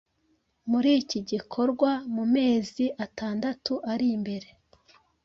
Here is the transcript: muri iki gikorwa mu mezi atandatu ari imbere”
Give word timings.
muri 0.71 0.89
iki 1.01 1.19
gikorwa 1.31 1.91
mu 2.15 2.23
mezi 2.35 2.85
atandatu 3.05 3.73
ari 3.91 4.05
imbere” 4.17 4.47